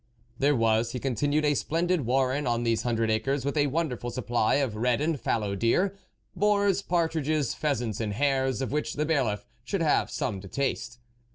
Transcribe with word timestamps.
There 0.39 0.55
was, 0.55 0.93
he 0.93 0.99
continued, 0.99 1.45
a 1.45 1.53
splendid 1.53 2.07
warren 2.07 2.47
on 2.47 2.63
these 2.63 2.81
hundred 2.81 3.11
acres, 3.11 3.45
with 3.45 3.55
a 3.55 3.67
wonderful 3.67 4.09
supply 4.09 4.55
of 4.55 4.75
red 4.75 4.99
and 4.99 5.21
fallow 5.21 5.53
deer, 5.55 5.95
boars, 6.35 6.81
partridges, 6.81 7.53
pheasants 7.53 7.99
and 7.99 8.13
hares, 8.13 8.63
of 8.63 8.69
THE 8.69 8.73
WOLF 8.73 8.73
LEADER 8.73 8.81
59 8.81 8.81
which 8.81 8.93
the 8.95 9.05
bailiff 9.05 9.45
should 9.63 9.81
have 9.83 10.09
some 10.09 10.41
to 10.41 10.47
taste. 10.47 10.97